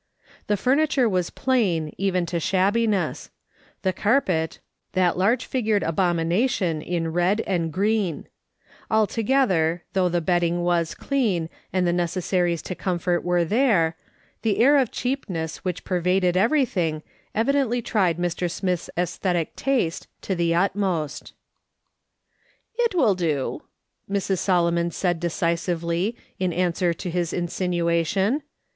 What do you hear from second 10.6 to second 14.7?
was clean, and the necessaries to com fort were there, the